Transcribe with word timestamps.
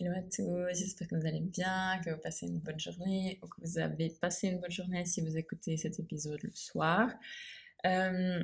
Hello 0.00 0.12
à 0.16 0.22
tous, 0.22 0.78
j'espère 0.78 1.08
que 1.08 1.14
vous 1.14 1.26
allez 1.26 1.40
bien, 1.40 2.00
que 2.02 2.08
vous 2.08 2.20
passez 2.20 2.46
une 2.46 2.58
bonne 2.60 2.80
journée 2.80 3.38
ou 3.42 3.46
que 3.46 3.60
vous 3.60 3.78
avez 3.78 4.08
passé 4.08 4.48
une 4.48 4.58
bonne 4.58 4.70
journée 4.70 5.04
si 5.04 5.20
vous 5.20 5.36
écoutez 5.36 5.76
cet 5.76 6.00
épisode 6.00 6.42
le 6.42 6.50
soir. 6.54 7.10
Euh, 7.84 8.42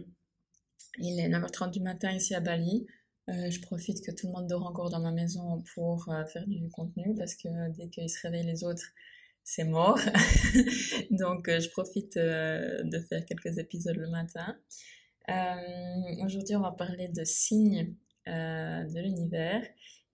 il 0.98 1.18
est 1.18 1.30
9h30 1.30 1.70
du 1.70 1.80
matin 1.80 2.12
ici 2.12 2.34
à 2.34 2.40
Bali. 2.40 2.86
Euh, 3.30 3.50
je 3.50 3.58
profite 3.62 4.04
que 4.04 4.10
tout 4.10 4.26
le 4.26 4.34
monde 4.34 4.48
dort 4.48 4.66
encore 4.66 4.90
dans 4.90 5.00
ma 5.00 5.12
maison 5.12 5.62
pour 5.74 6.10
euh, 6.10 6.26
faire 6.26 6.46
du 6.46 6.68
contenu 6.68 7.14
parce 7.16 7.34
que 7.34 7.70
dès 7.70 7.88
qu'ils 7.88 8.10
se 8.10 8.20
réveillent 8.20 8.44
les 8.44 8.62
autres, 8.62 8.88
c'est 9.42 9.64
mort. 9.64 9.98
Donc 11.10 11.48
je 11.48 11.70
profite 11.70 12.18
de 12.18 13.00
faire 13.08 13.24
quelques 13.24 13.56
épisodes 13.56 13.96
le 13.96 14.10
matin. 14.10 14.58
Aujourd'hui, 16.22 16.54
on 16.54 16.60
va 16.60 16.72
parler 16.72 17.08
de 17.08 17.24
signes 17.24 17.94
de 18.26 19.00
l'univers 19.00 19.62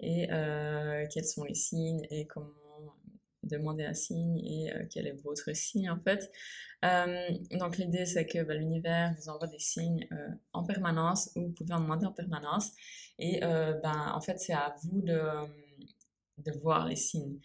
et 0.03 0.31
euh, 0.31 1.07
quels 1.11 1.25
sont 1.25 1.45
les 1.45 1.55
signes 1.55 2.07
et 2.11 2.27
comment 2.27 2.51
demander 3.45 3.85
un 3.85 3.95
signe 3.95 4.39
et 4.39 4.73
euh, 4.73 4.85
quel 4.91 5.07
est 5.07 5.23
votre 5.23 5.55
signe 5.55 5.91
en 5.91 5.99
fait. 6.01 6.31
Euh, 6.85 7.29
donc 7.53 7.77
l'idée 7.79 8.07
c'est 8.07 8.27
que 8.27 8.43
bah, 8.43 8.55
l'univers 8.55 9.15
vous 9.19 9.29
envoie 9.29 9.47
des 9.47 9.59
signes 9.59 10.07
en 10.53 10.65
permanence 10.65 11.31
ou 11.37 11.47
vous 11.47 11.53
pouvez 11.53 11.75
en 11.75 11.81
demander 11.81 12.07
en 12.07 12.13
permanence 12.13 12.73
et 13.19 13.41
ben, 13.41 14.13
en 14.15 14.21
fait 14.21 14.39
c'est 14.39 14.53
à 14.53 14.75
vous 14.83 15.03
de, 15.03 15.21
de 16.39 16.53
voir 16.61 16.87
les 16.87 16.97
signes. 16.97 17.39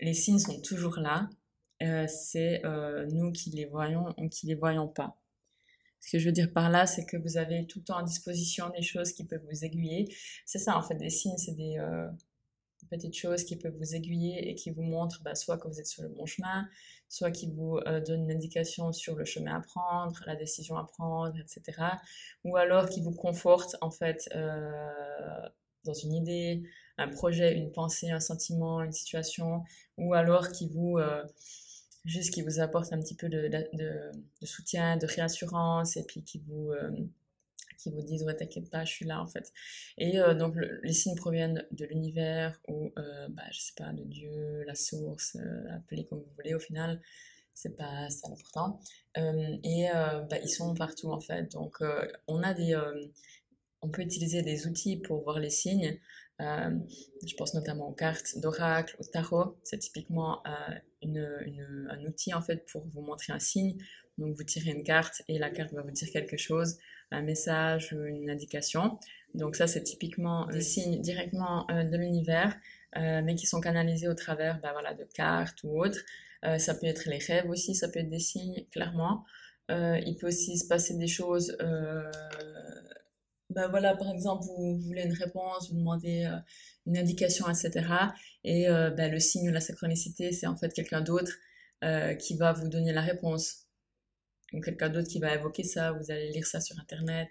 Les 0.00 0.14
signes 0.14 0.38
sont 0.38 0.60
toujours 0.62 0.98
là, 0.98 1.28
c'est 2.08 2.62
nous 3.12 3.30
qui 3.32 3.50
les 3.50 3.66
voyons 3.66 4.06
ou 4.18 4.28
qui 4.28 4.46
les 4.46 4.54
voyons 4.54 4.88
pas. 4.88 5.19
Ce 6.00 6.12
que 6.12 6.18
je 6.18 6.26
veux 6.26 6.32
dire 6.32 6.52
par 6.52 6.70
là, 6.70 6.86
c'est 6.86 7.04
que 7.04 7.16
vous 7.16 7.36
avez 7.36 7.66
tout 7.66 7.80
le 7.80 7.84
temps 7.84 7.98
à 7.98 8.02
disposition 8.02 8.70
des 8.70 8.82
choses 8.82 9.12
qui 9.12 9.24
peuvent 9.24 9.44
vous 9.50 9.64
aiguiller. 9.64 10.14
C'est 10.46 10.58
ça, 10.58 10.76
en 10.76 10.82
fait, 10.82 10.94
des 10.94 11.10
signes, 11.10 11.36
c'est 11.36 11.54
des 11.54 11.78
euh, 11.78 12.08
petites 12.90 13.16
choses 13.16 13.44
qui 13.44 13.56
peuvent 13.56 13.76
vous 13.76 13.94
aiguiller 13.94 14.48
et 14.48 14.54
qui 14.54 14.70
vous 14.70 14.82
montrent 14.82 15.22
bah, 15.22 15.34
soit 15.34 15.58
que 15.58 15.68
vous 15.68 15.78
êtes 15.78 15.86
sur 15.86 16.02
le 16.02 16.08
bon 16.08 16.24
chemin, 16.24 16.66
soit 17.08 17.30
qui 17.30 17.50
vous 17.50 17.78
euh, 17.86 18.00
donnent 18.00 18.24
une 18.24 18.32
indication 18.32 18.92
sur 18.92 19.14
le 19.14 19.24
chemin 19.24 19.56
à 19.56 19.60
prendre, 19.60 20.22
la 20.26 20.36
décision 20.36 20.76
à 20.76 20.84
prendre, 20.84 21.34
etc. 21.38 21.82
Ou 22.44 22.56
alors 22.56 22.88
qui 22.88 23.02
vous 23.02 23.12
confortent, 23.12 23.76
en 23.82 23.90
fait, 23.90 24.28
euh, 24.34 25.48
dans 25.84 25.94
une 25.94 26.14
idée, 26.14 26.62
un 26.96 27.08
projet, 27.08 27.54
une 27.54 27.72
pensée, 27.72 28.10
un 28.10 28.20
sentiment, 28.20 28.82
une 28.82 28.92
situation, 28.92 29.64
ou 29.98 30.14
alors 30.14 30.50
qui 30.50 30.68
vous 30.68 30.98
juste 32.04 32.32
qui 32.32 32.42
vous 32.42 32.60
apporte 32.60 32.92
un 32.92 33.00
petit 33.00 33.14
peu 33.14 33.28
de, 33.28 33.50
soutien, 34.42 34.96
de 34.96 35.06
réassurance, 35.06 35.96
et 35.96 36.04
puis 36.04 36.22
qui 36.22 36.38
vous, 36.38 36.70
euh, 36.70 36.90
qui 37.78 37.90
vous 37.90 38.02
disent 38.02 38.22
ouais 38.24 38.36
t'inquiète 38.36 38.70
pas, 38.70 38.84
je 38.84 38.92
suis 38.92 39.04
là 39.04 39.20
en 39.20 39.26
fait. 39.26 39.52
Et 39.98 40.18
euh, 40.18 40.34
donc 40.34 40.54
les 40.82 40.92
signes 40.92 41.16
proviennent 41.16 41.66
de 41.72 41.84
l'univers 41.86 42.58
ou 42.68 42.92
euh, 42.98 43.28
bah, 43.30 43.44
je 43.52 43.60
sais 43.60 43.72
pas 43.76 43.92
de 43.92 44.04
Dieu, 44.04 44.64
la 44.64 44.74
source, 44.74 45.36
appelez 45.70 46.06
comme 46.06 46.20
vous 46.20 46.32
voulez 46.36 46.54
au 46.54 46.60
final. 46.60 47.00
C'est 47.52 47.76
pas 47.76 48.08
ça 48.08 48.28
l'important. 48.28 48.80
et 49.16 49.88
bah, 50.30 50.38
ils 50.42 50.48
sont 50.48 50.72
partout 50.74 51.10
en 51.10 51.20
fait. 51.20 51.52
Donc 51.52 51.82
on 52.26 52.42
a 52.42 52.54
des, 52.54 52.74
on 53.82 53.90
peut 53.90 54.02
utiliser 54.02 54.42
des 54.42 54.66
outils 54.66 54.96
pour 54.96 55.22
voir 55.22 55.40
les 55.40 55.50
signes. 55.50 55.98
Euh, 56.40 56.70
je 57.26 57.34
pense 57.34 57.54
notamment 57.54 57.88
aux 57.88 57.94
cartes 57.94 58.38
d'oracle, 58.38 58.96
au 58.98 59.04
tarot. 59.04 59.58
C'est 59.62 59.78
typiquement 59.78 60.42
euh, 60.46 60.74
une, 61.02 61.88
un 61.90 62.04
outil 62.04 62.32
en 62.34 62.40
fait 62.40 62.64
pour 62.70 62.86
vous 62.86 63.02
montrer 63.02 63.32
un 63.32 63.38
signe. 63.38 63.76
Donc 64.18 64.36
vous 64.36 64.44
tirez 64.44 64.70
une 64.70 64.82
carte 64.82 65.22
et 65.28 65.38
la 65.38 65.50
carte 65.50 65.72
va 65.72 65.82
vous 65.82 65.90
dire 65.90 66.08
quelque 66.10 66.36
chose, 66.36 66.78
un 67.10 67.22
message 67.22 67.92
ou 67.92 68.04
une 68.04 68.30
indication. 68.30 68.98
Donc 69.34 69.56
ça 69.56 69.66
c'est 69.66 69.82
typiquement 69.82 70.46
des 70.46 70.60
signes 70.60 71.00
directement 71.00 71.70
euh, 71.70 71.84
de 71.84 71.96
l'univers, 71.96 72.56
mais 72.96 73.36
qui 73.36 73.46
sont 73.46 73.60
canalisés 73.60 74.08
au 74.08 74.14
travers 74.14 74.60
bah, 74.60 74.72
voilà, 74.72 74.94
de 74.94 75.04
cartes 75.04 75.62
ou 75.62 75.80
autres. 75.80 76.00
ça 76.58 76.74
peut 76.74 76.86
être 76.86 77.08
les 77.08 77.18
rêves 77.18 77.48
aussi, 77.48 77.76
ça 77.76 77.88
peut 77.88 78.00
être 78.00 78.10
des 78.10 78.18
signes 78.18 78.66
clairement. 78.72 79.24
il 79.68 80.16
peut 80.20 80.26
aussi 80.26 80.58
se 80.58 80.66
passer 80.66 80.96
des 80.96 81.06
choses 81.06 81.56
ben 83.50 83.68
voilà, 83.68 83.96
par 83.96 84.10
exemple, 84.10 84.44
vous, 84.44 84.78
voulez 84.78 85.02
une 85.02 85.12
réponse, 85.12 85.70
vous 85.70 85.78
demandez 85.78 86.24
euh, 86.24 86.38
une 86.86 86.96
indication, 86.96 87.46
etc. 87.48 87.84
Et 88.44 88.68
euh, 88.68 88.90
ben, 88.90 89.10
le 89.10 89.18
signe 89.18 89.48
de 89.48 89.52
la 89.52 89.60
synchronicité, 89.60 90.32
c'est 90.32 90.46
en 90.46 90.56
fait 90.56 90.72
quelqu'un 90.72 91.00
d'autre 91.00 91.32
euh, 91.84 92.14
qui 92.14 92.36
va 92.36 92.52
vous 92.52 92.68
donner 92.68 92.92
la 92.92 93.02
réponse. 93.02 93.66
Ou 94.52 94.60
quelqu'un 94.60 94.88
d'autre 94.88 95.08
qui 95.08 95.18
va 95.18 95.34
évoquer 95.34 95.64
ça, 95.64 95.92
vous 95.92 96.10
allez 96.10 96.30
lire 96.30 96.46
ça 96.46 96.60
sur 96.60 96.78
Internet, 96.78 97.28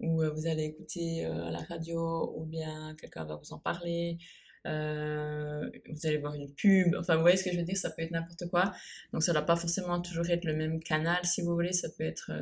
ou 0.00 0.22
vous 0.34 0.46
allez 0.46 0.64
écouter 0.64 1.22
la 1.28 1.58
radio, 1.58 2.34
ou 2.36 2.46
bien 2.46 2.96
quelqu'un 2.98 3.24
va 3.24 3.36
vous 3.36 3.52
en 3.52 3.58
parler. 3.58 4.18
vous 4.64 4.70
allez 4.70 6.18
voir 6.18 6.34
une 6.34 6.52
pub, 6.54 6.96
enfin 6.98 7.16
vous 7.16 7.20
voyez 7.20 7.36
ce 7.36 7.44
que 7.44 7.52
je 7.52 7.58
veux 7.58 7.64
dire, 7.64 7.76
ça 7.76 7.90
peut 7.90 8.00
être 8.02 8.12
n'importe 8.12 8.48
quoi. 8.48 8.72
Donc 9.12 9.22
ça 9.22 9.32
ne 9.32 9.36
doit 9.36 9.46
pas 9.46 9.56
forcément 9.56 10.00
toujours 10.00 10.28
être 10.30 10.44
le 10.46 10.54
même 10.54 10.82
canal 10.82 11.22
si 11.24 11.42
vous 11.42 11.52
voulez, 11.52 11.74
ça 11.74 11.88
peut 11.90 12.04
être 12.04 12.32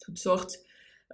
toutes 0.00 0.18
sortes. 0.18 0.60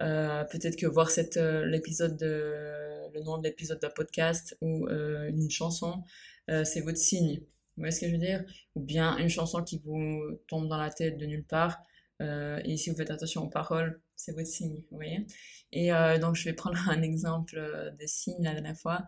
Euh, 0.01 0.43
peut-être 0.45 0.75
que 0.75 0.87
voir 0.87 1.11
cette 1.11 1.37
euh, 1.37 1.65
l'épisode 1.65 2.17
de 2.17 3.11
le 3.13 3.21
nom 3.21 3.37
de 3.37 3.43
l'épisode 3.43 3.79
d'un 3.79 3.91
podcast 3.91 4.57
ou 4.61 4.87
euh, 4.87 5.29
une 5.29 5.51
chanson, 5.51 6.03
c'est 6.47 6.81
votre 6.81 6.97
signe. 6.97 7.39
Vous 7.77 7.83
voyez 7.83 7.91
ce 7.91 8.01
que 8.01 8.07
je 8.07 8.11
veux 8.11 8.17
dire? 8.17 8.43
Ou 8.75 8.81
bien 8.81 9.17
une 9.17 9.29
chanson 9.29 9.63
qui 9.63 9.77
vous 9.77 10.39
tombe 10.47 10.67
dans 10.67 10.77
la 10.77 10.89
tête 10.89 11.17
de 11.17 11.25
nulle 11.25 11.45
part. 11.45 11.81
et 12.19 12.77
si 12.77 12.89
vous 12.89 12.95
faites 12.97 13.11
attention 13.11 13.43
aux 13.43 13.49
paroles, 13.49 14.01
c'est 14.15 14.33
votre 14.33 14.47
signe, 14.47 14.83
vous 14.91 14.97
voyez? 14.97 15.25
Et 15.71 15.91
donc 16.19 16.35
je 16.35 16.43
vais 16.45 16.53
prendre 16.53 16.77
un 16.89 17.01
exemple 17.01 17.93
des 17.97 18.07
signes 18.07 18.43
la 18.43 18.53
dernière 18.53 18.77
fois. 18.77 19.07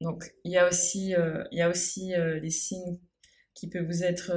donc 0.00 0.34
il 0.44 0.52
y 0.52 0.58
a 0.58 0.68
aussi, 0.68 1.14
il 1.52 1.58
y 1.58 1.62
a 1.62 1.70
aussi 1.70 2.12
les 2.16 2.50
signes 2.50 2.98
qui 3.54 3.68
peuvent 3.68 3.86
vous 3.86 4.02
être 4.04 4.32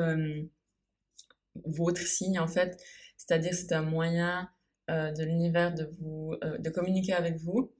votre 1.65 2.01
signe 2.01 2.39
en 2.39 2.47
fait. 2.47 2.77
C'est-à-dire 3.17 3.53
c'est 3.53 3.73
un 3.73 3.81
moyen 3.81 4.49
euh, 4.91 5.11
de 5.11 5.23
l'univers 5.23 5.73
de 5.73 5.89
vous 5.99 6.35
euh, 6.43 6.59
de 6.59 6.69
communiquer 6.69 7.13
avec 7.13 7.37
vous 7.37 7.71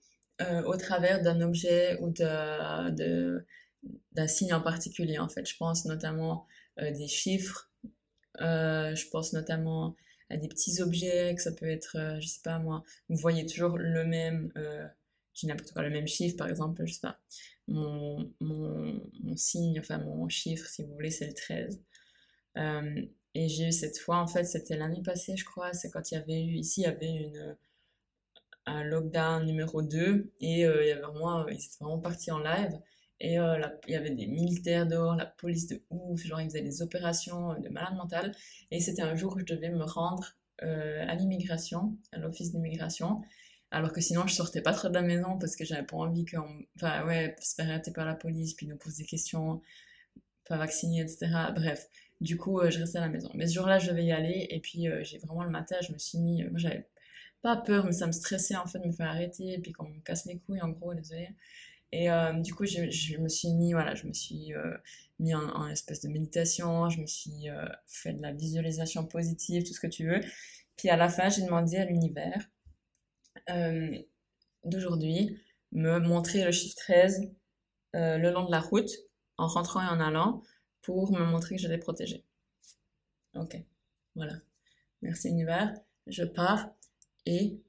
euh, 0.42 0.64
au 0.64 0.76
travers 0.76 1.22
d'un 1.22 1.40
objet 1.42 2.00
ou 2.02 2.10
de, 2.10 2.90
de 2.92 3.46
d'un 4.14 4.28
signe 4.28 4.54
en 4.54 4.62
particulier 4.62 5.20
en 5.20 5.30
fait. 5.30 5.48
Je 5.48 5.56
pense 5.58 5.86
notamment 5.86 6.48
des 6.78 7.08
chiffres. 7.08 7.70
je 8.40 9.10
pense 9.10 9.34
notamment 9.34 9.96
à 10.32 10.38
des 10.38 10.48
petits 10.48 10.82
objets 10.82 11.36
que 11.36 11.42
ça 11.42 11.52
peut 11.52 11.70
être, 11.70 12.18
je 12.20 12.28
sais 12.28 12.42
pas 12.44 12.58
moi, 12.58 12.84
vous 13.10 13.18
voyez 13.18 13.46
toujours 13.46 13.78
le 13.78 14.04
même, 14.04 14.52
j'ai 15.36 15.46
n'importe 15.46 15.72
quoi, 15.72 15.84
le 15.84 15.92
même 15.92 16.08
chiffre 16.08 16.36
par 16.36 16.48
exemple, 16.48 16.84
je 16.88 16.94
sais 16.94 17.02
pas, 17.02 17.20
mon, 17.68 18.34
mon 18.40 19.38
signe, 19.38 19.80
enfin 19.80 20.00
mon 20.00 20.28
chiffre 20.28 20.68
si 20.68 20.84
vous 20.84 20.94
voulez, 20.96 21.12
c'est 21.12 21.28
le 21.28 21.34
13. 21.36 21.80
Et 23.36 23.50
j'ai 23.50 23.68
eu 23.68 23.72
cette 23.72 24.00
fois, 24.00 24.18
en 24.18 24.28
fait, 24.28 24.46
c'était 24.46 24.78
l'année 24.78 25.04
passée, 25.04 25.36
je 25.38 25.46
crois, 25.46 25.74
c'est 25.74 25.92
quand 25.92 26.12
il 26.12 26.16
y 26.16 26.18
avait 26.18 26.42
eu, 26.42 26.54
ici, 26.56 26.82
il 26.82 26.84
y 26.86 26.88
avait 26.88 27.12
une, 27.12 27.58
un 28.66 28.84
lockdown 28.84 29.46
numéro 29.46 29.82
2, 29.82 30.32
et 30.40 30.66
euh, 30.66 30.84
il 30.84 30.88
y 30.88 30.92
avait 30.92 31.02
vraiment, 31.02 31.48
ils 31.48 31.56
étaient 31.56 31.78
vraiment 31.82 32.00
partis 32.00 32.32
en 32.32 32.40
live, 32.40 32.72
et 33.20 33.38
euh, 33.38 33.62
il 33.88 33.94
y 33.94 33.98
avait 33.98 34.12
des 34.12 34.28
militaires 34.28 34.88
dehors, 34.88 35.16
la 35.16 35.26
police 35.26 35.68
de 35.68 35.82
ouf, 35.90 36.22
genre 36.24 36.40
ils 36.42 36.46
faisaient 36.50 36.62
des 36.62 36.82
opérations 36.82 37.60
de 37.60 37.70
malade 37.70 37.96
mental, 37.96 38.34
et 38.72 38.80
c'était 38.80 39.02
un 39.02 39.16
jour 39.16 39.36
où 39.36 39.40
je 39.40 39.46
devais 39.46 39.70
me 39.70 39.84
rendre 39.84 40.38
euh, 40.64 41.06
à 41.08 41.16
l'immigration, 41.16 41.98
à 42.14 42.20
l'office 42.20 42.54
d'immigration, 42.54 43.22
alors 43.70 43.92
que 43.92 44.00
sinon 44.00 44.26
je 44.28 44.34
sortais 44.34 44.62
pas 44.62 44.72
trop 44.74 44.88
de 44.88 44.94
la 44.94 45.02
maison 45.02 45.38
parce 45.40 45.58
que 45.58 45.66
j'avais 45.66 45.86
pas 45.86 45.98
envie 45.98 46.24
qu'on, 46.26 46.48
enfin 46.78 47.06
ouais, 47.06 47.36
se 47.42 47.56
faire 47.56 47.68
arrêter 47.68 47.92
par 47.92 48.06
la 48.06 48.16
police, 48.16 48.54
puis 48.54 48.66
nous 48.68 48.78
poser 48.78 49.04
des 49.04 49.10
questions, 49.10 49.62
pas 50.48 50.58
vacciner, 50.58 51.02
etc. 51.02 51.28
Bref. 51.54 51.90
Du 52.22 52.38
coup, 52.38 52.60
euh, 52.60 52.70
je 52.70 52.80
restais 52.80 52.98
à 52.98 53.02
la 53.02 53.10
maison. 53.10 53.30
Mais 53.34 53.48
ce 53.48 53.56
jour-là, 53.56 53.80
je 53.80 53.90
devais 53.90 54.06
y 54.06 54.12
aller. 54.12 54.48
Et 54.50 54.60
puis, 54.60 54.88
euh, 54.88 55.04
j'ai 55.04 55.18
vraiment 55.20 55.44
le 55.44 55.50
matin, 55.50 55.76
je 55.82 55.92
me 55.92 55.98
suis 55.98 56.18
mis. 56.18 56.44
moi, 56.44 56.58
j'avais 56.60 56.88
pas 57.42 57.58
peur, 57.58 57.86
mais 57.86 57.92
ça 57.92 58.08
me 58.08 58.12
stressait 58.12 58.56
en 58.56 58.66
fait 58.66 58.80
de 58.80 58.88
me 58.88 58.92
faire 58.92 59.08
arrêter. 59.08 59.54
Et 59.54 59.60
puis, 59.60 59.72
qu'on 59.74 59.90
me 59.90 60.00
casse 60.02 60.26
les 60.26 60.38
couilles, 60.38 60.62
en 60.62 60.70
gros, 60.70 60.94
désolé. 60.94 61.30
Et 61.92 62.10
euh, 62.10 62.34
du 62.34 62.54
coup, 62.54 62.66
je, 62.66 62.90
je, 62.90 63.18
me 63.18 63.30
suis 63.30 63.50
mis, 63.50 63.74
voilà, 63.74 63.96
je 63.96 64.08
me 64.08 64.14
suis 64.14 64.54
mis 65.20 65.34
en, 65.34 65.68
espèce 65.68 66.02
de 66.02 66.10
méditation. 66.10 66.90
Je 66.90 67.02
me 67.02 67.08
suis 67.08 67.48
fait 67.88 68.14
de 68.14 68.22
la 68.22 68.32
visualisation 68.34 69.06
positive, 69.06 69.64
tout 69.64 69.74
ce 69.74 69.80
que 69.80 69.88
tu 69.88 70.08
veux. 70.08 70.22
Puis, 70.78 70.90
à 70.90 70.98
la 70.98 71.10
fin, 71.10 71.30
j'ai 71.30 71.44
demandé 71.44 71.78
à 71.78 71.86
l'univers 71.86 72.50
d'aujourd'hui 74.64 75.40
me 75.72 76.00
montrer 76.00 76.44
le 76.44 76.52
chiffre 76.52 76.76
13 76.78 77.30
le 77.94 78.32
long 78.32 78.46
de 78.46 78.52
la 78.52 78.62
route 78.62 78.90
en 79.38 79.48
rentrant 79.48 79.82
et 79.82 79.88
en 79.88 80.00
allant 80.00 80.42
pour 80.86 81.12
me 81.12 81.26
montrer 81.26 81.56
que 81.56 81.62
j'étais 81.62 81.80
protégée. 81.80 82.24
Ok, 83.36 83.58
voilà. 84.16 84.36
Merci 85.02 85.30
univers. 85.30 85.74
Je 86.08 86.24
pars 86.24 86.70
et 87.26 87.60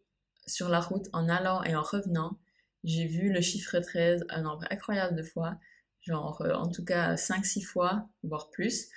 sur 0.46 0.68
la 0.68 0.80
route, 0.80 1.06
en 1.12 1.28
allant 1.28 1.62
et 1.64 1.74
en 1.74 1.82
revenant, 1.82 2.38
j'ai 2.84 3.06
vu 3.06 3.32
le 3.32 3.40
chiffre 3.40 3.78
13 3.78 4.26
un 4.28 4.42
nombre 4.42 4.64
incroyable 4.70 5.16
de 5.16 5.22
fois, 5.22 5.58
genre 6.02 6.40
euh, 6.42 6.54
en 6.54 6.68
tout 6.68 6.84
cas 6.84 7.14
5-6 7.14 7.62
fois, 7.64 8.08
voire 8.22 8.50
plus. 8.50 8.88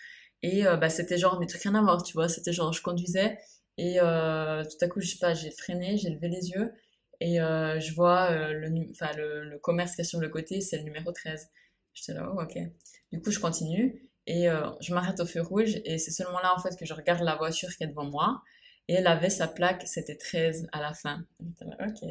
Et 0.43 0.67
euh, 0.67 0.77
bah, 0.77 0.89
c'était 0.89 1.17
genre 1.17 1.39
des 1.39 1.47
trucs 1.47 1.63
rien 1.63 1.75
à 1.75 1.81
voir, 1.81 2.03
tu 2.03 2.13
vois. 2.13 2.29
C'était 2.29 2.53
genre 2.53 2.73
je 2.73 2.81
conduisais 2.81 3.39
et 3.77 3.99
euh, 4.01 4.63
tout 4.65 4.77
à 4.81 4.87
coup, 4.87 5.01
je 5.01 5.07
sais 5.07 5.17
pas, 5.19 5.33
j'ai 5.33 5.51
freiné, 5.51 5.97
j'ai 5.97 6.09
levé 6.09 6.27
les 6.27 6.49
yeux 6.49 6.73
et 7.21 7.37
je 7.37 7.93
vois 7.95 8.51
le, 8.51 8.69
le, 8.69 9.59
commerce 9.59 9.95
qui 9.95 10.01
est 10.01 10.05
sur 10.05 10.19
le 10.19 10.29
côté, 10.29 10.61
c'est 10.61 10.77
le 10.77 10.83
numéro 10.83 11.11
13. 11.11 11.49
J'étais 11.93 12.13
là, 12.13 12.31
oh, 12.33 12.41
ok. 12.41 12.57
Du 13.11 13.19
coup, 13.21 13.31
je 13.31 13.39
continue 13.39 14.08
et 14.29 14.47
euh, 14.47 14.69
je 14.79 14.93
m'arrête 14.93 15.19
au 15.19 15.25
feu 15.25 15.41
rouge 15.41 15.81
et 15.85 15.97
c'est 15.97 16.11
seulement 16.11 16.39
là 16.39 16.53
en 16.55 16.61
fait 16.61 16.77
que 16.77 16.85
je 16.85 16.93
regarde 16.93 17.23
la 17.23 17.35
voiture 17.35 17.75
qui 17.75 17.83
est 17.83 17.87
devant 17.87 18.05
moi. 18.05 18.43
Et 18.87 18.93
elle 18.93 19.07
avait 19.07 19.31
sa 19.31 19.47
plaque, 19.47 19.81
c'était 19.87 20.15
13 20.15 20.67
à 20.71 20.81
la 20.81 20.93
fin. 20.93 21.25
Ok. 21.61 22.07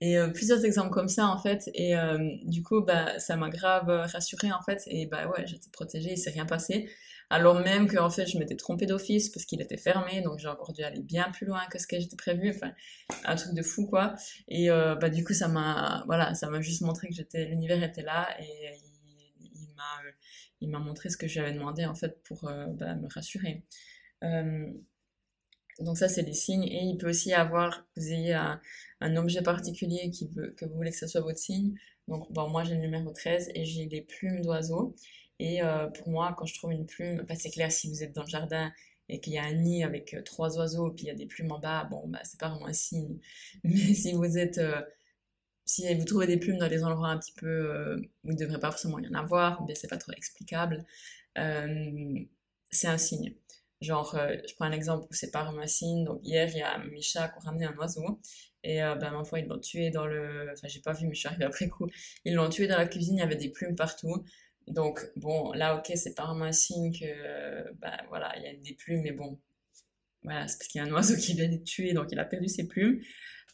Et 0.00 0.18
euh, 0.18 0.28
plusieurs 0.28 0.64
exemples 0.64 0.90
comme 0.90 1.08
ça 1.08 1.28
en 1.28 1.38
fait. 1.38 1.70
Et 1.72 1.96
euh, 1.96 2.18
du 2.42 2.64
coup 2.64 2.80
bah 2.82 3.20
ça 3.20 3.36
m'a 3.36 3.48
grave 3.48 3.88
rassurée 3.88 4.50
en 4.50 4.60
fait. 4.60 4.82
Et 4.88 5.06
bah 5.06 5.28
ouais 5.28 5.46
j'étais 5.46 5.70
protégée, 5.70 6.14
il 6.14 6.18
s'est 6.18 6.30
rien 6.30 6.46
passé. 6.46 6.90
Alors 7.30 7.60
même 7.60 7.86
que 7.86 7.96
en 7.98 8.10
fait 8.10 8.26
je 8.26 8.38
m'étais 8.38 8.56
trompée 8.56 8.86
d'office 8.86 9.28
parce 9.28 9.46
qu'il 9.46 9.62
était 9.62 9.76
fermé 9.76 10.22
donc 10.22 10.40
j'ai 10.40 10.48
encore 10.48 10.72
dû 10.72 10.82
aller 10.82 11.00
bien 11.00 11.30
plus 11.30 11.46
loin 11.46 11.64
que 11.70 11.78
ce 11.78 11.86
que 11.86 11.98
j'étais 12.00 12.16
prévu. 12.16 12.50
Enfin 12.56 12.72
un 13.24 13.36
truc 13.36 13.54
de 13.54 13.62
fou 13.62 13.86
quoi. 13.86 14.16
Et 14.48 14.68
bah 14.68 15.10
du 15.10 15.22
coup 15.22 15.32
ça 15.32 15.46
m'a 15.46 16.02
voilà 16.06 16.34
ça 16.34 16.50
m'a 16.50 16.60
juste 16.60 16.80
montré 16.80 17.06
que 17.06 17.14
j'étais 17.14 17.44
l'univers 17.44 17.84
était 17.84 18.02
là 18.02 18.28
et 18.40 18.72
il, 19.54 19.68
m'a 19.76 20.10
il 20.60 20.70
m'a 20.70 20.78
montré 20.78 21.10
ce 21.10 21.16
que 21.16 21.26
j'avais 21.26 21.52
demandé 21.52 21.84
en 21.86 21.94
fait 21.94 22.22
pour 22.24 22.50
bah, 22.78 22.94
me 22.94 23.08
rassurer 23.08 23.64
donc 25.80 25.98
ça, 25.98 26.08
c'est 26.08 26.22
des 26.22 26.32
signes. 26.32 26.64
Et 26.64 26.84
il 26.84 26.98
peut 26.98 27.08
aussi 27.10 27.32
avoir, 27.32 27.84
vous 27.96 28.12
ayez 28.12 28.34
un, 28.34 28.60
objet 29.16 29.42
particulier 29.42 30.10
qui 30.10 30.28
veut, 30.28 30.54
que 30.56 30.64
vous 30.64 30.74
voulez 30.74 30.90
que 30.90 30.96
ce 30.96 31.06
soit 31.06 31.20
votre 31.20 31.38
signe. 31.38 31.74
Donc 32.08 32.30
bon, 32.32 32.48
moi, 32.48 32.64
j'ai 32.64 32.74
le 32.74 32.80
numéro 32.80 33.10
13 33.10 33.50
et 33.54 33.64
j'ai 33.64 33.86
des 33.86 34.02
plumes 34.02 34.40
d'oiseaux. 34.40 34.94
Et 35.38 35.62
euh, 35.62 35.88
pour 35.88 36.08
moi, 36.08 36.34
quand 36.36 36.46
je 36.46 36.54
trouve 36.54 36.72
une 36.72 36.86
plume, 36.86 37.24
bah, 37.28 37.34
c'est 37.36 37.50
clair, 37.50 37.70
si 37.70 37.88
vous 37.88 38.02
êtes 38.02 38.14
dans 38.14 38.22
le 38.22 38.28
jardin 38.28 38.72
et 39.08 39.20
qu'il 39.20 39.34
y 39.34 39.38
a 39.38 39.44
un 39.44 39.52
nid 39.52 39.84
avec 39.84 40.14
euh, 40.14 40.22
trois 40.22 40.56
oiseaux, 40.58 40.90
puis 40.90 41.04
il 41.04 41.08
y 41.08 41.10
a 41.10 41.14
des 41.14 41.26
plumes 41.26 41.52
en 41.52 41.58
bas, 41.58 41.84
bon, 41.90 42.08
bah, 42.08 42.20
c'est 42.24 42.40
pas 42.40 42.48
vraiment 42.48 42.66
un 42.66 42.72
signe. 42.72 43.18
Mais 43.64 43.94
si 43.94 44.12
vous 44.12 44.38
êtes... 44.38 44.60
Euh, 45.66 45.70
si 45.70 45.94
vous 45.94 46.04
trouvez 46.04 46.26
des 46.26 46.36
plumes 46.38 46.58
dans 46.58 46.68
des 46.68 46.84
endroits 46.84 47.08
un 47.08 47.18
petit 47.18 47.32
peu 47.32 47.46
euh, 47.46 47.96
où 48.24 48.30
il 48.30 48.34
ne 48.34 48.38
devrait 48.38 48.60
pas 48.60 48.70
forcément 48.70 48.98
y 48.98 49.08
en 49.08 49.14
avoir, 49.14 49.60
ou 49.62 49.66
bien 49.66 49.74
c'est 49.74 49.88
pas 49.88 49.98
trop 49.98 50.12
explicable, 50.12 50.84
c'est 52.70 52.88
un 52.88 52.98
signe. 52.98 53.34
Genre, 53.80 54.14
euh, 54.14 54.36
je 54.48 54.54
prends 54.54 54.64
un 54.66 54.72
exemple 54.72 55.06
où 55.10 55.14
c'est 55.14 55.30
pas 55.30 55.42
un 55.42 55.66
signe. 55.66 56.04
Donc, 56.04 56.20
hier, 56.24 56.48
il 56.50 56.58
y 56.58 56.62
a 56.62 56.78
mes 56.78 57.00
qui 57.00 57.18
ont 57.18 57.40
ramené 57.40 57.66
un 57.66 57.76
oiseau. 57.76 58.20
Et 58.62 58.82
euh, 58.82 58.94
ben, 58.96 59.10
ma 59.12 59.24
foi, 59.24 59.40
ils 59.40 59.46
l'ont 59.46 59.58
tué 59.58 59.90
dans 59.90 60.06
le. 60.06 60.50
Enfin, 60.52 60.68
j'ai 60.68 60.80
pas 60.80 60.92
vu, 60.92 61.06
mais 61.06 61.14
je 61.14 61.20
suis 61.20 61.28
arrivée 61.28 61.44
après 61.44 61.68
coup. 61.68 61.86
Ils 62.24 62.34
l'ont 62.34 62.48
tué 62.48 62.66
dans 62.68 62.78
la 62.78 62.86
cuisine, 62.86 63.16
il 63.16 63.20
y 63.20 63.22
avait 63.22 63.36
des 63.36 63.50
plumes 63.50 63.76
partout. 63.76 64.24
Donc, 64.66 65.00
bon, 65.16 65.52
là, 65.52 65.76
ok, 65.76 65.92
c'est 65.96 66.14
pas 66.14 66.26
vraiment 66.26 66.46
un 66.46 66.52
signe 66.52 66.92
que. 66.92 67.72
ben, 67.74 67.96
voilà, 68.08 68.36
il 68.38 68.44
y 68.44 68.46
a 68.48 68.54
des 68.54 68.74
plumes, 68.74 69.02
mais 69.02 69.12
bon. 69.12 69.38
Voilà, 70.26 70.48
c'est 70.48 70.58
parce 70.58 70.68
qu'il 70.68 70.80
y 70.80 70.84
a 70.84 70.88
un 70.88 70.92
oiseau 70.92 71.16
qui 71.16 71.34
vient 71.34 71.48
de 71.48 71.56
tuer, 71.56 71.92
donc 71.92 72.08
il 72.10 72.18
a 72.18 72.24
perdu 72.24 72.48
ses 72.48 72.66
plumes. 72.66 73.00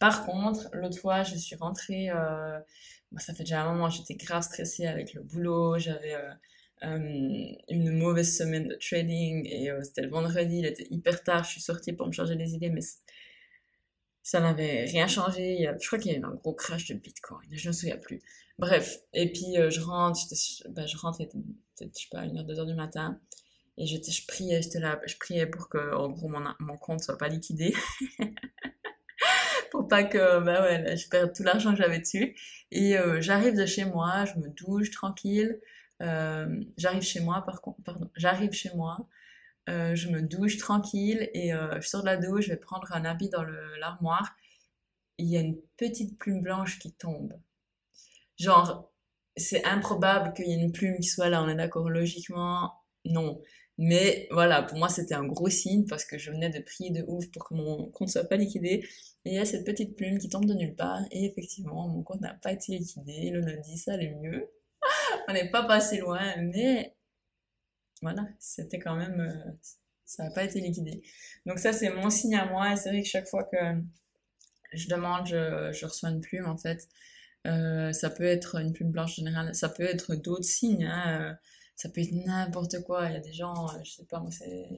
Par 0.01 0.25
contre, 0.25 0.71
l'autre 0.73 0.99
fois, 0.99 1.23
je 1.23 1.37
suis 1.37 1.55
rentrée. 1.55 2.09
Euh... 2.09 2.59
ça 3.19 3.35
fait 3.35 3.45
déjà 3.45 3.63
un 3.63 3.73
moment, 3.73 3.91
j'étais 3.91 4.15
grave 4.15 4.43
stressée 4.43 4.87
avec 4.87 5.15
le 5.15 5.23
boulot. 5.23 5.79
J'avais. 5.79 6.15
Euh, 6.15 6.33
euh, 6.85 6.99
une 7.69 7.97
mauvaise 7.97 8.37
semaine 8.37 8.67
de 8.67 8.75
trading 8.75 9.47
et 9.47 9.71
c'était 9.85 10.03
le 10.03 10.09
vendredi, 10.09 10.59
il 10.59 10.67
était 10.67 10.89
hyper 10.91 11.23
tard, 11.23 11.45
je 11.45 11.51
suis 11.51 11.61
sortie 11.61 11.93
pour 11.93 12.09
me 12.09 12.13
changer 12.13 12.35
les 12.35 12.55
idées, 12.55 12.71
mais 12.71 12.81
ça 14.25 14.41
n'avait 14.41 14.87
rien 14.87 15.07
changé. 15.07 15.71
je 15.81 15.87
crois 15.87 16.01
qu'il 16.01 16.11
y 16.11 16.17
a 16.17 16.19
eu 16.19 16.25
un 16.25 16.35
gros 16.35 16.55
crash 16.55 16.89
de 16.89 16.95
Bitcoin, 16.95 17.47
je 17.53 17.69
ne 17.69 17.69
me 17.69 17.73
souviens 17.73 17.99
plus. 17.99 18.21
Bref, 18.59 18.99
et 19.13 19.31
puis 19.31 19.55
je 19.55 19.81
rentre, 19.81 20.19
ben, 20.71 20.85
je 20.85 20.97
rentre, 20.97 21.19
peut-être, 21.19 21.97
je 21.97 22.03
sais 22.03 22.09
pas, 22.11 22.27
1h, 22.27 22.45
2h 22.45 22.67
du 22.67 22.75
matin, 22.75 23.21
et 23.79 23.87
je, 23.87 23.97
je 23.97 24.27
priais, 24.27 24.63
j'étais 24.63 24.81
là, 24.81 25.01
je 25.07 25.17
priais 25.17 25.47
pour 25.47 25.69
que, 25.69 25.95
en 25.95 26.11
gros, 26.11 26.29
mon, 26.29 26.45
mon 26.61 26.77
compte 26.77 27.03
soit 27.03 27.19
pas 27.19 27.29
liquidé. 27.29 27.75
pour 29.71 29.89
pas 29.89 30.05
que, 30.05 30.41
bah 30.41 30.63
ouais, 30.63 30.97
je 30.97 31.09
perde 31.09 31.33
tout 31.35 31.43
l'argent 31.43 31.73
que 31.73 31.79
j'avais 31.79 32.01
dessus. 32.01 32.37
Et 32.71 32.97
j'arrive 33.21 33.57
de 33.57 33.67
chez 33.67 33.85
moi, 33.85 34.25
je 34.27 34.39
me 34.39 34.49
douche 34.49 34.91
tranquille, 34.91 35.61
euh, 36.03 36.65
j'arrive 36.77 37.03
chez 37.03 37.21
moi, 37.21 37.43
par 37.43 37.61
contre, 37.61 37.83
pardon, 37.83 38.11
j'arrive 38.17 38.53
chez 38.53 38.71
moi, 38.75 39.09
euh, 39.69 39.95
je 39.95 40.09
me 40.09 40.23
douche 40.23 40.59
tranquille 40.59 41.31
et 41.35 41.55
euh, 41.55 41.81
je 41.81 41.89
sors 41.89 42.01
de 42.01 42.07
la 42.07 42.17
douche, 42.17 42.47
je 42.47 42.51
vais 42.51 42.57
prendre 42.57 42.93
un 42.93 43.05
habit 43.05 43.29
dans 43.29 43.45
l'armoire. 43.79 44.35
Il 45.19 45.29
y 45.29 45.37
a 45.37 45.41
une 45.41 45.61
petite 45.77 46.19
plume 46.19 46.43
blanche 46.43 46.79
qui 46.79 46.93
tombe. 46.93 47.35
Genre, 48.39 48.91
c'est 49.37 49.65
improbable 49.65 50.35
qu'il 50.35 50.49
y 50.49 50.53
ait 50.53 50.63
une 50.63 50.73
plume 50.73 50.99
qui 50.99 51.09
soit 51.09 51.29
là, 51.29 51.43
on 51.43 51.49
est 51.49 51.55
d'accord, 51.55 51.89
logiquement, 51.89 52.75
non. 53.05 53.41
Mais 53.79 54.29
voilà, 54.31 54.63
pour 54.63 54.79
moi, 54.79 54.89
c'était 54.89 55.15
un 55.15 55.27
gros 55.27 55.49
signe 55.49 55.87
parce 55.87 56.05
que 56.05 56.19
je 56.19 56.31
venais 56.31 56.51
de 56.51 56.61
prier 56.61 56.91
de 56.91 57.05
ouf 57.09 57.31
pour 57.31 57.49
que 57.49 57.55
mon 57.55 57.91
compte 57.91 58.11
soit 58.11 58.25
pas 58.25 58.37
liquidé. 58.37 58.87
Et 59.25 59.31
il 59.31 59.35
y 59.35 59.39
a 59.39 59.45
cette 59.45 59.65
petite 59.65 59.97
plume 59.97 60.19
qui 60.19 60.29
tombe 60.29 60.45
de 60.47 60.55
nulle 60.55 60.75
part. 60.75 61.01
Et 61.11 61.25
effectivement, 61.27 61.89
mon 61.89 62.03
compte 62.03 62.21
n'a 62.21 62.35
pas 62.35 62.53
été 62.53 62.79
liquidé. 62.79 63.31
Le 63.31 63.41
lundi, 63.41 63.79
ça 63.79 63.95
allait 63.95 64.15
mieux. 64.21 64.51
on 65.29 65.33
n'est 65.33 65.51
pas 65.51 65.65
passé 65.65 65.99
loin, 65.99 66.37
mais 66.39 66.95
voilà, 68.03 68.27
c'était 68.39 68.79
quand 68.79 68.97
même, 68.97 69.21
euh, 69.21 69.53
ça 70.05 70.25
n'a 70.25 70.31
pas 70.31 70.45
été 70.45 70.61
liquidé. 70.61 71.03
Donc 71.47 71.59
ça, 71.59 71.73
c'est 71.73 71.91
mon 71.91 72.11
signe 72.11 72.35
à 72.35 72.47
moi, 72.47 72.73
et 72.73 72.77
c'est 72.77 72.91
vrai 72.91 73.03
que 73.03 73.09
chaque 73.09 73.29
fois 73.29 73.45
que 73.45 73.57
je 74.73 74.89
demande, 74.89 75.27
je, 75.27 75.85
reçois 75.87 76.11
une 76.11 76.21
plume, 76.21 76.47
en 76.47 76.57
fait. 76.59 76.89
Euh, 77.47 77.93
ça 77.93 78.11
peut 78.11 78.25
être 78.25 78.61
une 78.61 78.73
plume 78.73 78.93
blanche 78.93 79.17
générale, 79.17 79.55
ça 79.55 79.69
peut 79.69 79.83
être 79.83 80.15
d'autres 80.15 80.45
signes, 80.45 80.85
hein, 80.85 81.21
euh, 81.21 81.35
ça 81.77 81.89
peut 81.89 82.01
être 82.01 82.13
n'importe 82.13 82.83
quoi. 82.85 83.07
Il 83.09 83.15
y 83.15 83.17
a 83.17 83.21
des 83.21 83.33
gens, 83.33 83.69
je 83.85 83.91
sais 83.91 84.05
pas, 84.05 84.21
moi, 84.21 84.31
c'est 84.31 84.69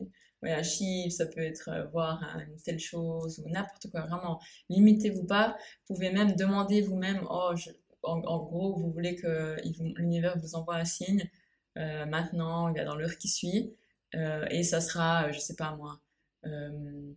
ouais, 0.42 0.52
un 0.52 0.62
chiffre, 0.62 1.14
ça 1.14 1.26
peut 1.26 1.42
être 1.42 1.88
voir 1.92 2.22
une 2.48 2.56
telle 2.60 2.80
chose 2.80 3.40
ou 3.40 3.48
n'importe 3.48 3.90
quoi. 3.90 4.02
Vraiment, 4.02 4.40
limitez-vous 4.68 5.24
pas. 5.24 5.56
Vous 5.88 5.94
pouvez 5.94 6.10
même 6.10 6.36
demander 6.36 6.82
vous-même, 6.82 7.26
oh, 7.30 7.54
en, 8.02 8.38
gros, 8.44 8.76
vous 8.76 8.90
voulez 8.90 9.16
que 9.16 9.56
l'univers 9.96 10.38
vous 10.38 10.54
envoie 10.54 10.76
un 10.76 10.84
signe 10.84 11.30
euh, 11.76 12.06
maintenant, 12.06 12.68
il 12.68 12.76
y 12.76 12.80
a 12.80 12.84
dans 12.84 12.94
l'heure 12.94 13.16
qui 13.18 13.28
suit, 13.28 13.76
euh, 14.14 14.46
et 14.50 14.62
ça 14.62 14.80
sera, 14.80 15.32
je 15.32 15.40
sais 15.40 15.56
pas 15.56 15.74
moi, 15.74 16.00
euh, 16.46 17.12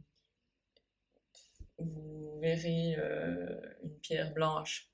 vous 1.77 2.39
verrez 2.41 2.95
une 3.83 3.99
pierre 4.01 4.33
blanche, 4.33 4.89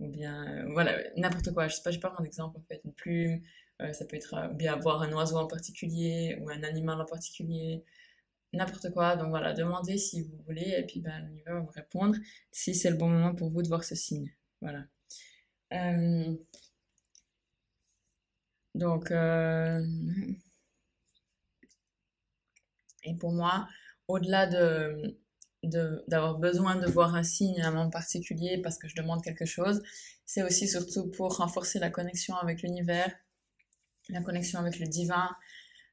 ou 0.00 0.08
bien, 0.08 0.64
voilà, 0.72 0.98
n'importe 1.16 1.52
quoi, 1.52 1.68
je 1.68 1.76
sais 1.76 1.82
pas, 1.82 1.90
j'ai 1.92 2.00
pas 2.00 2.14
mon 2.18 2.24
exemple 2.24 2.58
en 2.58 2.62
fait, 2.68 2.80
une 2.84 2.94
plume, 2.94 3.42
ça 3.92 4.04
peut 4.06 4.16
être 4.16 4.54
bien 4.54 4.76
voir 4.76 5.02
un 5.02 5.12
oiseau 5.12 5.36
en 5.36 5.46
particulier, 5.46 6.38
ou 6.40 6.50
un 6.50 6.62
animal 6.62 7.00
en 7.00 7.04
particulier, 7.04 7.84
n'importe 8.52 8.90
quoi. 8.92 9.16
Donc 9.16 9.28
voilà, 9.30 9.52
demandez 9.52 9.98
si 9.98 10.22
vous 10.22 10.36
voulez, 10.46 10.76
et 10.78 10.84
puis 10.86 11.00
ben, 11.00 11.26
l'univers 11.26 11.54
va 11.54 11.60
vous 11.60 11.72
répondre 11.72 12.16
si 12.52 12.74
c'est 12.74 12.90
le 12.90 12.96
bon 12.96 13.08
moment 13.08 13.34
pour 13.34 13.50
vous 13.50 13.62
de 13.62 13.68
voir 13.68 13.84
ce 13.84 13.94
signe. 13.94 14.32
Voilà. 14.60 14.84
Euh, 15.72 16.34
donc, 18.74 19.10
euh, 19.10 19.84
et 23.04 23.14
pour 23.16 23.32
moi, 23.32 23.68
au-delà 24.08 24.46
de 24.46 25.18
d'avoir 26.06 26.38
besoin 26.38 26.76
de 26.76 26.86
voir 26.86 27.16
un 27.16 27.24
signe 27.24 27.60
un 27.60 27.72
moment 27.72 27.90
particulier 27.90 28.60
parce 28.62 28.78
que 28.78 28.86
je 28.86 28.94
demande 28.94 29.22
quelque 29.24 29.46
chose, 29.46 29.82
c'est 30.24 30.44
aussi 30.44 30.68
surtout 30.68 31.10
pour 31.10 31.38
renforcer 31.38 31.80
la 31.80 31.90
connexion 31.90 32.36
avec 32.36 32.62
l'univers, 32.62 33.12
la 34.08 34.20
connexion 34.20 34.58
avec 34.58 34.78
le 34.78 34.86
divin, 34.86 35.30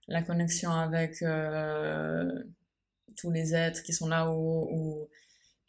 la 0.08 0.22
connexion 0.22 0.72
avec 0.72 1.22
euh, 1.22 2.44
tous 3.16 3.32
les 3.32 3.56
êtres 3.56 3.84
qui 3.84 3.94
sont 3.94 4.08
là, 4.08 4.32
ou, 4.32 4.68
ou 4.72 5.10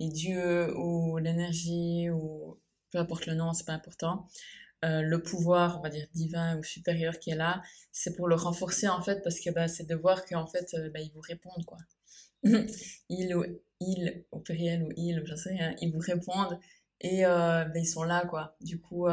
les 0.00 0.08
dieux, 0.08 0.76
ou 0.76 1.18
l'énergie, 1.18 2.10
ou 2.10 2.58
peu 2.90 2.98
importe 2.98 3.26
le 3.26 3.34
nom, 3.34 3.52
c'est 3.52 3.66
pas 3.66 3.72
important. 3.72 4.28
Euh, 4.84 5.00
le 5.00 5.22
pouvoir, 5.22 5.78
on 5.78 5.82
va 5.82 5.88
dire 5.88 6.06
divin 6.14 6.58
ou 6.58 6.62
supérieur 6.62 7.18
qui 7.18 7.30
est 7.30 7.36
là, 7.36 7.62
c'est 7.92 8.14
pour 8.16 8.28
le 8.28 8.34
renforcer 8.34 8.88
en 8.88 9.02
fait, 9.02 9.22
parce 9.22 9.40
que 9.40 9.50
bah, 9.50 9.68
c'est 9.68 9.88
de 9.88 9.94
voir 9.94 10.24
qu'en 10.26 10.46
fait, 10.46 10.74
euh, 10.74 10.90
bah, 10.90 11.00
ils 11.00 11.12
vous 11.12 11.22
répondent 11.22 11.64
quoi. 11.64 11.78
ils 13.08 13.34
ou 13.34 13.44
ils, 13.80 14.24
au 14.30 14.40
pluriel 14.40 14.82
ou 14.82 14.92
ils, 14.96 15.22
je 15.24 15.34
sais 15.34 15.50
rien, 15.50 15.74
ils 15.80 15.92
vous 15.92 16.00
répondent 16.00 16.58
et 17.00 17.22
bah, 17.22 17.66
ils 17.74 17.86
sont 17.86 18.02
là 18.02 18.26
quoi. 18.26 18.56
Du 18.60 18.78
coup, 18.78 19.06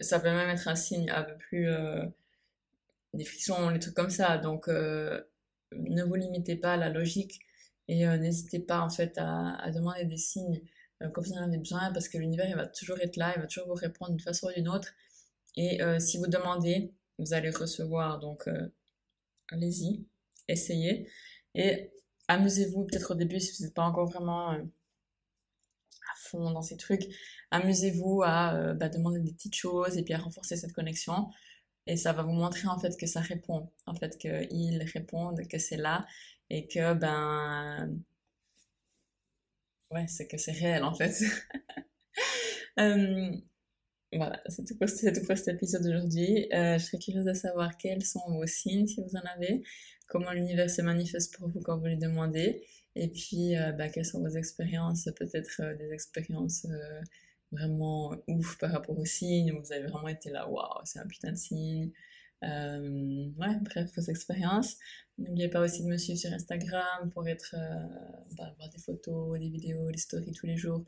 ça 0.00 0.20
peut 0.20 0.30
même 0.30 0.48
être 0.50 0.68
un 0.68 0.76
signe 0.76 1.10
un 1.10 1.22
peu 1.22 1.36
plus 1.36 1.68
des 3.14 3.24
frissons, 3.24 3.70
des 3.72 3.78
trucs 3.78 3.94
comme 3.94 4.10
ça. 4.10 4.38
Donc, 4.38 4.68
ne 4.68 6.02
vous 6.02 6.14
limitez 6.14 6.56
pas 6.56 6.74
à 6.74 6.76
la 6.76 6.88
logique 6.88 7.40
et 7.88 8.06
n'hésitez 8.06 8.60
pas 8.60 8.80
en 8.80 8.90
fait 8.90 9.16
à, 9.18 9.56
à 9.56 9.70
demander 9.70 10.04
des 10.04 10.16
signes 10.16 10.60
euh, 11.02 11.08
quand 11.08 11.22
vous 11.22 11.32
en 11.32 11.42
avez 11.42 11.58
besoin, 11.58 11.92
parce 11.92 12.08
que 12.08 12.18
l'univers, 12.18 12.48
il 12.48 12.56
va 12.56 12.66
toujours 12.66 12.98
être 13.00 13.16
là, 13.16 13.32
il 13.36 13.40
va 13.40 13.46
toujours 13.46 13.68
vous 13.68 13.74
répondre 13.74 14.10
d'une 14.10 14.20
façon 14.20 14.48
ou 14.48 14.52
d'une 14.52 14.68
autre. 14.68 14.92
Et 15.56 15.82
euh, 15.82 15.98
si 15.98 16.18
vous 16.18 16.26
demandez, 16.26 16.92
vous 17.18 17.32
allez 17.34 17.50
recevoir. 17.50 18.18
Donc, 18.20 18.48
euh, 18.48 18.68
allez-y, 19.48 20.04
essayez. 20.48 21.08
Et 21.54 21.90
amusez-vous, 22.28 22.84
peut-être 22.84 23.12
au 23.12 23.14
début, 23.14 23.40
si 23.40 23.56
vous 23.56 23.64
n'êtes 23.64 23.74
pas 23.74 23.82
encore 23.82 24.08
vraiment 24.08 24.56
fond 26.16 26.50
dans 26.50 26.62
ces 26.62 26.76
trucs, 26.76 27.04
amusez-vous 27.50 28.22
à 28.24 28.74
bah, 28.74 28.88
demander 28.88 29.20
des 29.20 29.32
petites 29.32 29.54
choses 29.54 29.96
et 29.98 30.02
puis 30.02 30.14
à 30.14 30.18
renforcer 30.18 30.56
cette 30.56 30.72
connexion. 30.72 31.28
Et 31.86 31.96
ça 31.96 32.12
va 32.12 32.22
vous 32.22 32.32
montrer 32.32 32.68
en 32.68 32.78
fait 32.78 32.96
que 32.98 33.06
ça 33.06 33.20
répond, 33.20 33.70
en 33.86 33.94
fait 33.94 34.16
qu'ils 34.18 34.82
répondent, 34.94 35.46
que 35.48 35.58
c'est 35.58 35.76
là 35.76 36.06
et 36.50 36.66
que 36.68 36.94
ben 36.94 37.90
ouais, 39.90 40.06
c'est 40.08 40.26
que 40.28 40.36
c'est 40.36 40.52
réel 40.52 40.84
en 40.84 40.94
fait. 40.94 41.14
Euh, 42.78 43.30
voilà, 44.12 44.40
c'est 44.48 44.64
tout, 44.64 44.78
pour, 44.78 44.88
tout 44.88 45.26
pour 45.26 45.36
cet 45.36 45.48
épisode 45.48 45.82
d'aujourd'hui. 45.82 46.48
Euh, 46.52 46.78
je 46.78 46.84
serais 46.84 46.98
curieuse 46.98 47.24
de 47.24 47.34
savoir 47.34 47.76
quels 47.76 48.04
sont 48.04 48.20
vos 48.28 48.46
signes 48.46 48.86
si 48.86 49.02
vous 49.02 49.16
en 49.16 49.22
avez, 49.36 49.62
comment 50.08 50.32
l'univers 50.32 50.70
se 50.70 50.80
manifeste 50.80 51.36
pour 51.36 51.48
vous 51.48 51.60
quand 51.60 51.78
vous 51.78 51.86
lui 51.86 51.98
demandez, 51.98 52.64
et 52.96 53.08
puis 53.08 53.56
euh, 53.56 53.72
bah, 53.72 53.88
quelles 53.88 54.06
sont 54.06 54.20
vos 54.20 54.36
expériences, 54.36 55.08
peut-être 55.16 55.76
des 55.78 55.92
expériences 55.92 56.66
vraiment 57.52 58.14
ouf 58.28 58.58
par 58.58 58.70
rapport 58.72 58.98
aux 58.98 59.04
signes, 59.04 59.52
vous 59.52 59.72
avez 59.72 59.86
vraiment 59.86 60.08
été 60.08 60.30
là, 60.30 60.48
waouh, 60.48 60.80
c'est 60.84 61.00
un 61.00 61.06
putain 61.06 61.32
de 61.32 61.36
signe. 61.36 61.90
ouais, 62.42 63.56
bref, 63.62 63.90
vos 63.96 64.02
expériences. 64.02 64.76
N'oubliez 65.18 65.48
pas 65.48 65.60
aussi 65.60 65.82
de 65.82 65.88
me 65.88 65.98
suivre 65.98 66.18
sur 66.18 66.32
Instagram 66.32 67.10
pour 67.10 67.26
être, 67.28 67.54
bah, 68.36 68.54
voir 68.56 68.70
des 68.70 68.78
photos, 68.78 69.38
des 69.38 69.48
vidéos, 69.48 69.90
des 69.90 69.98
stories 69.98 70.32
tous 70.32 70.46
les 70.46 70.56
jours 70.56 70.84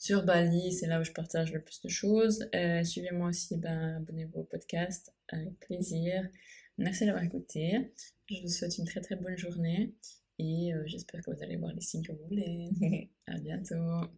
sur 0.00 0.24
Bali, 0.24 0.72
c'est 0.72 0.86
là 0.86 0.98
où 0.98 1.04
je 1.04 1.12
partage 1.12 1.52
le 1.52 1.60
plus 1.60 1.82
de 1.82 1.90
choses. 1.90 2.48
Euh, 2.54 2.82
suivez-moi 2.82 3.28
aussi, 3.28 3.58
ben, 3.58 3.98
abonnez-vous 3.98 4.40
au 4.40 4.44
podcast, 4.44 5.12
avec 5.28 5.60
plaisir. 5.60 6.26
Merci 6.78 7.04
d'avoir 7.04 7.22
écouté. 7.22 7.92
Je 8.30 8.40
vous 8.40 8.48
souhaite 8.48 8.78
une 8.78 8.86
très 8.86 9.02
très 9.02 9.16
bonne 9.16 9.36
journée 9.36 9.94
et 10.40 10.72
euh, 10.74 10.82
j'espère 10.86 11.20
que 11.22 11.30
vous 11.30 11.42
allez 11.42 11.56
voir 11.56 11.72
les 11.74 11.80
signes 11.82 12.02
que 12.02 12.12
vous 12.12 12.26
voulez. 12.28 13.10
à 13.26 13.38
bientôt. 13.38 14.08